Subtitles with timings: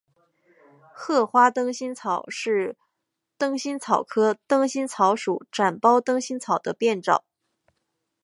[0.95, 2.75] 褐花灯心草是
[3.37, 7.23] 灯心草科灯心草属展苞灯心草的变种。